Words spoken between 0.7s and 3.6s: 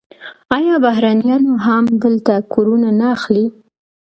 بهرنیان هم هلته کورونه نه اخلي؟